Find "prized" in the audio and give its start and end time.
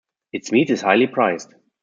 1.05-1.53